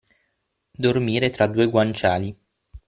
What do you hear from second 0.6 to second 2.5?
Dormire tra due guanciali.